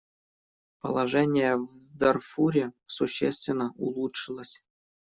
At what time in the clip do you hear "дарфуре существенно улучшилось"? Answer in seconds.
1.95-4.65